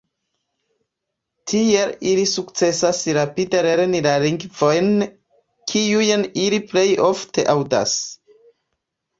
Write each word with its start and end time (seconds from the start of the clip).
Tiel 1.51 1.91
ili 2.11 2.23
sukcesas 2.31 3.03
rapide 3.17 3.61
lerni 3.67 4.01
la 4.07 4.15
lingvojn, 4.25 4.89
kiujn 5.73 6.27
ili 6.47 6.63
plej 6.73 6.87
ofte 7.13 7.49
aŭdas. 7.57 7.97